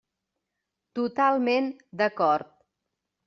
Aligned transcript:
Totalment 0.99 1.69
d'acord. 2.01 2.51